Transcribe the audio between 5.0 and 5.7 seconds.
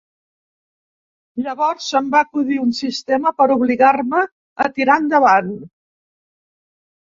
endavant.